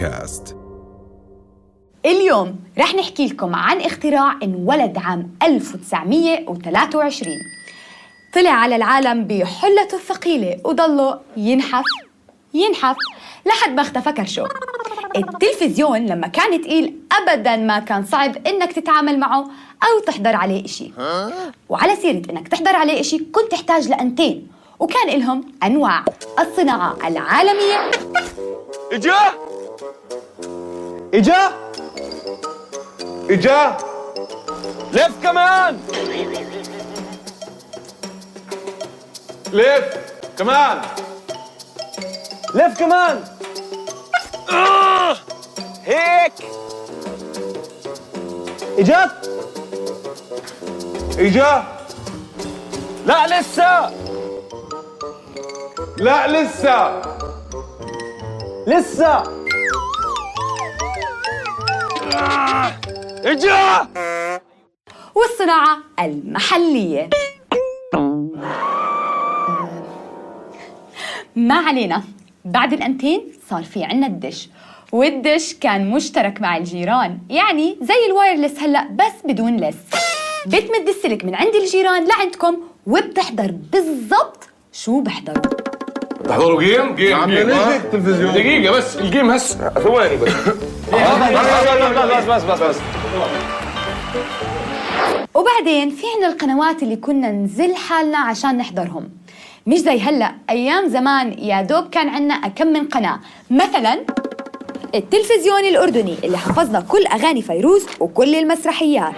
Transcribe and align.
بودكاست. 0.00 0.56
اليوم 2.06 2.56
رح 2.78 2.94
نحكي 2.94 3.26
لكم 3.26 3.54
عن 3.54 3.80
اختراع 3.80 4.38
انولد 4.42 4.98
عام 4.98 5.30
1923 5.42 7.36
طلع 8.34 8.50
على 8.50 8.76
العالم 8.76 9.24
بحلته 9.24 9.94
الثقيلة 9.94 10.56
وضله 10.64 11.20
ينحف 11.36 11.84
ينحف 12.54 12.96
لحد 13.46 13.70
ما 13.70 13.82
اختفى 13.82 14.12
كرشه. 14.12 14.44
التلفزيون 15.16 16.06
لما 16.06 16.26
كان 16.26 16.60
تقيل 16.60 16.94
أبدا 17.12 17.56
ما 17.56 17.78
كان 17.78 18.04
صعب 18.04 18.46
إنك 18.46 18.72
تتعامل 18.72 19.18
معه 19.18 19.42
أو 19.82 20.00
تحضر 20.06 20.36
عليه 20.36 20.64
إشي. 20.64 20.90
وعلى 21.68 21.96
سيرة 21.96 22.22
إنك 22.30 22.48
تحضر 22.48 22.76
عليه 22.76 23.00
إشي 23.00 23.18
كنت 23.18 23.50
تحتاج 23.50 23.88
لأنتين 23.88 24.48
وكان 24.78 25.08
إلهم 25.08 25.44
أنواع 25.62 26.04
الصناعة 26.40 26.96
العالمية. 27.08 27.90
إجا! 28.92 29.45
إجا؟ 31.16 31.52
إجا؟ 33.30 33.76
لف 34.92 35.12
كمان! 35.22 35.80
لف 39.52 39.96
كمان! 40.38 40.80
لف 42.54 42.78
كمان. 42.78 43.24
هيك! 45.84 46.32
إجا؟ 48.78 49.10
إجا؟ 51.18 51.64
لا 53.06 53.40
لسه! 53.40 53.90
لا 55.98 56.28
لسه! 56.28 57.02
لسه! 58.66 59.45
اجا 63.24 63.88
والصناعة 65.14 65.78
المحلية. 66.00 67.10
ما 71.36 71.54
علينا. 71.54 72.02
بعد 72.44 72.72
الأنتين 72.72 73.32
صار 73.50 73.62
في 73.62 73.84
عنا 73.84 74.06
الدش. 74.06 74.48
والدش 74.92 75.54
كان 75.54 75.90
مشترك 75.90 76.40
مع 76.40 76.56
الجيران. 76.56 77.18
يعني 77.30 77.76
زي 77.82 78.06
الوايرلس 78.06 78.60
هلأ 78.60 78.88
بس 78.90 79.12
بدون 79.24 79.56
لس. 79.56 79.76
بتمد 80.46 80.88
السلك 80.88 81.24
من 81.24 81.34
عند 81.34 81.54
الجيران 81.54 82.08
لعندكم 82.08 82.56
وبتحضر 82.86 83.54
بالضبط 83.72 84.48
شو 84.72 85.00
بحضروا. 85.00 85.65
تحضروا 86.28 86.60
game؟ 86.62 86.94
game. 86.94 87.24
game. 87.24 87.50
التلفزيون؟ 87.50 88.32
دقيقة 88.32 88.76
بس 88.76 88.96
ال 88.96 89.03
game 89.03 89.30
هس. 89.30 89.58
ثواني 89.74 90.16
بس 90.16 90.32
بس 92.28 92.28
بس 92.28 92.42
بس 92.42 92.62
بس. 92.62 92.76
وبعدين 95.34 95.90
في 95.90 96.04
عنا 96.16 96.32
القنوات 96.32 96.82
اللي 96.82 96.96
كنا 96.96 97.30
نزل 97.30 97.76
حالنا 97.76 98.18
عشان 98.18 98.56
نحضرهم. 98.58 99.08
مش 99.66 99.78
زي 99.78 100.00
هلا 100.00 100.32
أيام 100.50 100.88
زمان 100.88 101.32
يا 101.38 101.62
دوب 101.62 101.88
كان 101.88 102.08
عنا 102.08 102.34
أكم 102.34 102.66
من 102.66 102.88
قناة. 102.88 103.18
مثلا 103.50 103.98
التلفزيون 104.94 105.64
الأردني 105.64 106.14
اللي 106.24 106.38
حفظنا 106.38 106.80
كل 106.80 107.06
أغاني 107.06 107.42
فيروز 107.42 107.86
وكل 108.00 108.34
المسرحيات. 108.34 109.12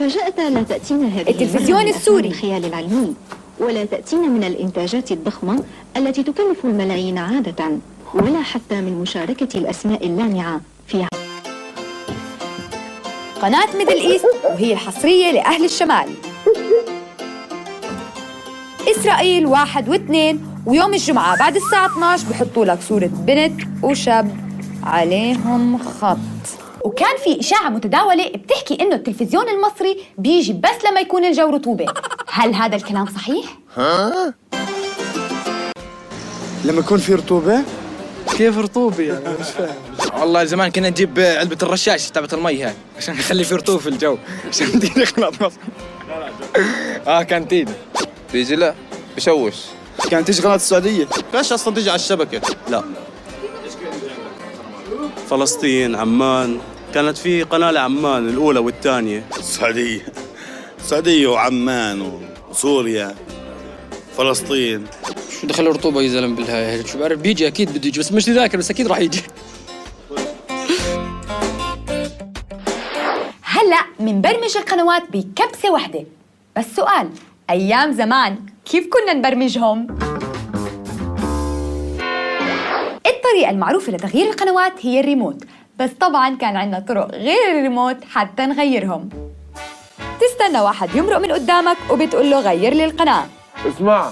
المفاجأة 0.00 0.48
لا 0.48 0.62
تأتينا 0.62 1.08
هذه 1.08 1.30
التلفزيون 1.30 1.84
من 1.84 1.88
السوري. 1.88 2.28
أفلام 2.28 2.32
الخيال 2.32 2.64
العلمي 2.64 3.14
ولا 3.58 3.84
تأتينا 3.84 4.26
من 4.26 4.44
الإنتاجات 4.44 5.12
الضخمة 5.12 5.64
التي 5.96 6.22
تكلف 6.22 6.64
الملايين 6.64 7.18
عادة 7.18 7.78
ولا 8.14 8.42
حتى 8.42 8.80
من 8.80 9.00
مشاركة 9.00 9.58
الأسماء 9.58 10.06
اللامعة 10.06 10.60
في 10.86 11.06
قناة 13.42 13.76
Middle 13.76 13.92
East 13.92 14.26
وهي 14.44 14.72
الحصرية 14.72 15.30
لأهل 15.32 15.64
الشمال. 15.64 16.08
إسرائيل 18.90 19.46
واحد 19.46 19.88
واثنين 19.88 20.44
ويوم 20.66 20.94
الجمعة 20.94 21.38
بعد 21.38 21.56
الساعة 21.56 21.86
12 21.86 22.24
بحطوا 22.30 22.64
لك 22.64 22.78
صورة 22.88 23.10
بنت 23.12 23.60
وشاب 23.82 24.36
عليهم 24.82 25.78
خط. 25.78 26.18
وكان 26.84 27.16
في 27.24 27.40
إشاعة 27.40 27.68
متداولة 27.68 28.28
بتحكي 28.28 28.78
إنه 28.80 28.94
التلفزيون 28.96 29.48
المصري 29.48 29.96
بيجي 30.18 30.52
بس 30.52 30.84
لما 30.90 31.00
يكون 31.00 31.24
الجو 31.24 31.50
رطوبة. 31.50 31.86
هل 32.28 32.54
هذا 32.54 32.76
الكلام 32.76 33.06
صحيح؟ 33.06 33.44
لما 36.64 36.80
يكون 36.80 36.98
في 36.98 37.14
رطوبة؟ 37.14 37.62
كيف 38.36 38.58
رطوبة 38.58 39.02
يعني؟ 39.04 39.24
مش 39.40 39.46
فاهم 39.48 39.74
والله 40.20 40.44
زمان 40.44 40.70
كنا 40.70 40.90
نجيب 40.90 41.18
علبة 41.20 41.58
الرشاش 41.62 42.10
تبعت 42.10 42.34
المي 42.34 42.64
هاي 42.64 42.72
عشان 42.96 43.14
نخلي 43.14 43.44
في 43.44 43.54
رطوبة 43.54 43.78
في 43.78 43.88
الجو 43.88 44.18
عشان 44.48 44.66
تيجي 44.80 45.00
نخلط 45.00 45.42
مصر. 45.42 45.56
آه 47.06 47.22
كانتين. 47.22 47.66
بيجي 48.32 48.56
لا 48.56 48.74
بشوش. 49.16 49.54
كانت 50.10 50.26
تيجي 50.26 50.42
قناة 50.42 50.54
السعودية؟ 50.54 51.06
ليش 51.34 51.52
أصلا 51.52 51.74
تيجي 51.74 51.90
على 51.90 51.98
الشبكة؟ 51.98 52.40
لا. 52.70 52.84
فلسطين 55.30 55.94
عمان. 55.94 56.58
كانت 56.94 57.18
في 57.18 57.42
قناة 57.42 57.70
لعمان 57.70 58.28
الأولى 58.28 58.58
والثانية. 58.58 59.24
السعودية 59.38 60.00
السعودية 60.78 61.26
وعمان 61.26 62.20
وسوريا. 62.50 63.14
فلسطين. 64.16 64.86
شو 65.40 65.46
دخل 65.46 65.66
الرطوبة 65.66 66.02
يا 66.02 66.08
زلمة 66.08 66.36
بالهاي؟ 66.36 66.86
شو 66.86 66.98
بعرف 66.98 67.18
بيجي 67.18 67.46
أكيد 67.46 67.70
بده 67.70 67.88
يجي 67.88 68.00
بس 68.00 68.12
مش 68.12 68.28
ذاكر 68.28 68.58
بس 68.58 68.70
أكيد 68.70 68.86
راح 68.86 68.98
يجي. 68.98 69.22
هلا 73.42 73.84
منبرمج 74.00 74.56
القنوات 74.56 75.02
بكبسة 75.12 75.72
واحدة. 75.72 76.04
بس 76.56 76.64
سؤال 76.76 77.10
أيام 77.50 77.92
زمان 77.92 78.36
كيف 78.64 78.86
كنا 78.86 79.12
نبرمجهم؟ 79.12 80.09
الطريقة 83.06 83.50
المعروفة 83.50 83.92
لتغيير 83.92 84.30
القنوات 84.30 84.72
هي 84.80 85.00
الريموت 85.00 85.44
بس 85.78 85.90
طبعا 86.00 86.36
كان 86.36 86.56
عندنا 86.56 86.80
طرق 86.80 87.10
غير 87.14 87.50
الريموت 87.50 87.96
حتى 88.12 88.46
نغيرهم. 88.46 89.08
تستنى 90.20 90.60
واحد 90.60 90.94
يمرق 90.94 91.18
من 91.18 91.32
قدامك 91.32 91.76
وبتقول 91.90 92.30
له 92.30 92.40
غير 92.40 92.74
لي 92.74 92.84
القناة. 92.84 93.24
اسمع 93.68 94.10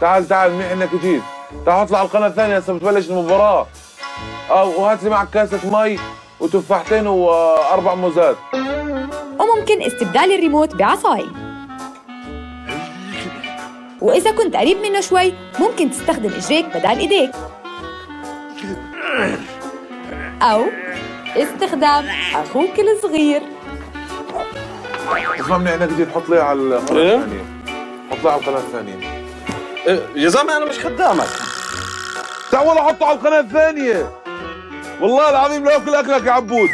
تعال 0.00 0.28
تعال 0.28 0.52
منيح 0.52 0.70
انك 0.72 0.94
جيت 1.02 1.22
تعال 1.66 1.82
اطلع 1.82 1.98
على 1.98 2.06
القناة 2.06 2.26
الثانية 2.26 2.56
هسه 2.56 2.72
بتبلش 2.72 3.10
المباراة. 3.10 3.66
آه 4.50 4.64
وهات 4.64 5.02
لي 5.04 5.10
معك 5.10 5.30
كاسة 5.30 5.82
مي 5.82 5.98
وتفاحتين 6.40 7.06
وأربع 7.06 7.94
موزات. 7.94 8.36
وممكن 9.38 9.82
استبدال 9.82 10.34
الريموت 10.34 10.74
بعصاي. 10.74 11.26
وإذا 14.00 14.30
كنت 14.30 14.56
قريب 14.56 14.78
منه 14.78 15.00
شوي 15.00 15.34
ممكن 15.60 15.90
تستخدم 15.90 16.32
إجريك 16.32 16.66
بدل 16.66 16.98
إيديك. 16.98 17.30
أو 20.42 20.64
استخدام 21.36 22.04
أخوك 22.34 22.80
الصغير. 22.80 23.42
منيح 25.48 25.72
انك 25.72 25.92
جيت 25.92 26.08
حط 26.14 26.28
لي 26.28 26.40
على 26.40 26.60
القناة 26.60 27.00
إيه؟ 27.00 27.16
الثانية. 27.16 27.44
حط 28.10 28.24
لي 28.24 28.30
على 28.30 28.40
القناة 28.40 28.58
الثانية. 28.58 28.96
يا 30.16 30.28
زلمة 30.28 30.56
أنا 30.56 30.64
مش 30.64 30.78
خدامك. 30.78 31.28
تعال 32.50 32.68
والله 32.68 32.82
حطه 32.82 33.06
على 33.06 33.18
القناة 33.18 33.40
الثانية. 33.40 34.10
والله 35.00 35.30
العظيم 35.30 35.64
لا 35.64 35.76
أكل 35.76 35.94
أكلك 35.94 36.26
يا 36.26 36.32
عبود. 36.32 36.70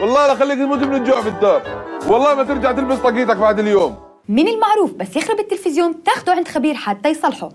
والله 0.00 0.26
لا 0.26 0.34
خليك 0.34 0.58
تموت 0.58 0.78
من 0.78 0.94
الجوع 0.94 1.20
في 1.20 1.28
الدار. 1.28 1.62
والله 2.06 2.34
ما 2.34 2.44
ترجع 2.44 2.72
تلبس 2.72 2.98
طاقيتك 2.98 3.36
بعد 3.36 3.58
اليوم. 3.58 3.98
من 4.28 4.48
المعروف 4.48 4.92
بس 4.92 5.16
يخرب 5.16 5.40
التلفزيون 5.40 6.02
تاخده 6.02 6.32
عند 6.32 6.48
خبير 6.48 6.74
حتى 6.74 7.08
يصلحه. 7.08 7.48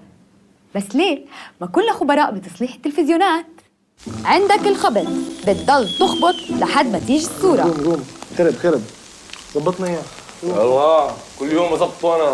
بس 0.75 0.95
ليه؟ 0.95 1.25
ما 1.61 1.67
كلنا 1.67 1.93
خبراء 1.93 2.31
بتصليح 2.31 2.73
التلفزيونات. 2.73 3.45
عندك 4.25 4.67
الخبط 4.67 5.07
بتضل 5.47 5.89
تخبط 5.99 6.35
لحد 6.49 6.91
ما 6.91 6.99
تيجي 6.99 7.25
الصورة. 7.25 7.73
روم 7.83 8.03
خرب 8.37 8.53
خرب. 8.63 8.81
ظبطنا 9.55 9.87
اياه 9.87 10.03
الله 10.43 11.11
كل 11.39 11.51
يوم 11.51 11.73
اظبط 11.73 12.05
أنا 12.05 12.33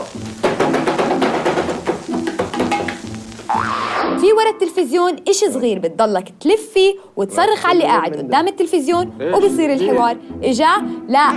في 4.20 4.34
ورا 4.34 4.50
التلفزيون 4.50 5.16
إشي 5.28 5.52
صغير 5.52 5.80
بتضلك 5.80 6.34
تلف 6.42 6.62
فيه 6.74 6.96
وتصرخ 7.16 7.66
على 7.66 7.74
اللي 7.74 7.84
قاعد 7.86 8.16
قدام 8.16 8.48
التلفزيون 8.48 9.12
وبصير 9.22 9.74
الحوار. 9.74 10.18
إجا؟ 10.44 10.72
لا. 11.08 11.32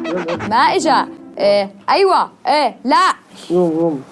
ما 0.49 0.57
إجا. 0.57 1.09
إيه. 1.39 1.75
أيوة. 1.89 2.31
إيه. 2.47 2.77
لا. 2.85 3.13
روم 3.51 3.79
روم. 3.79 4.03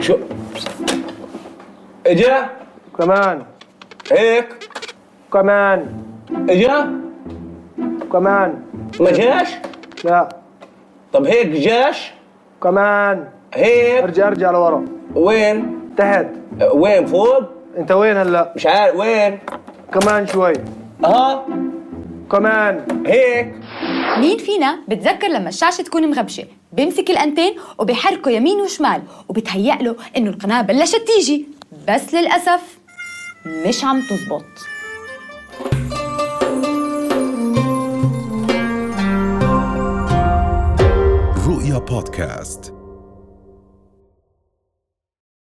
شو؟ 0.00 0.16
اجا. 2.06 2.50
كمان. 2.98 3.42
هيك. 4.12 4.48
كمان. 5.32 5.86
اجا. 6.48 6.90
كمان. 8.12 8.62
ما 9.00 9.10
جاش؟ 9.12 9.48
لا. 10.04 10.28
طب 11.12 11.26
هيك 11.26 11.46
جاش؟ 11.46 12.12
كمان. 12.62 13.28
هيك. 13.54 14.02
ارجع 14.02 14.28
ارجع 14.28 14.50
لورا. 14.50 14.84
وين؟ 15.14 15.78
تحت. 15.96 16.26
وين؟ 16.74 17.06
فوق؟ 17.06 17.42
انت 17.78 17.92
وين 17.92 18.16
هلا؟ 18.16 18.52
مش 18.56 18.66
عارف. 18.66 18.96
وين؟ 18.96 19.38
كمان 19.92 20.26
شوي. 20.26 20.52
آه 21.04 21.46
كمان. 22.32 22.84
هيك. 23.06 23.54
مين 24.18 24.38
فينا 24.38 24.78
بتذكر 24.88 25.28
لما 25.28 25.48
الشاشة 25.48 25.82
تكون 25.82 26.10
مغبشة؟ 26.10 26.44
بيمسك 26.72 27.10
الأنتين 27.10 27.54
وبيحركه 27.78 28.30
يمين 28.30 28.60
وشمال 28.60 29.02
وبتهيأ 29.28 29.74
له 29.82 29.96
إنه 30.16 30.30
القناة 30.30 30.62
بلشت 30.62 31.02
تيجي. 31.06 31.48
بس 31.88 32.14
للأسف 32.14 32.78
مش 33.46 33.84
عم 33.84 34.02
تزبط. 34.10 34.44
رؤيا 41.46 41.78
بودكاست. 41.78 42.71